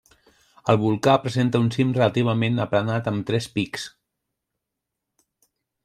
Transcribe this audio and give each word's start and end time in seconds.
El 0.71 0.77
volcà 0.83 1.13
presenta 1.25 1.61
un 1.65 1.67
cim 1.75 1.91
relativament 1.99 2.57
aplanat 2.65 3.13
amb 3.13 3.29
tres 3.31 3.49
pics. 3.59 3.89